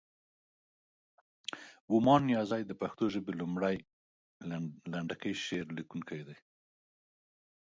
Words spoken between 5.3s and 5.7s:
شعر